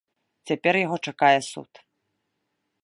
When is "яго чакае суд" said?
0.85-1.71